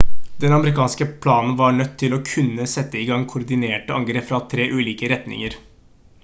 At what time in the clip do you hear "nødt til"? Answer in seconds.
1.79-2.15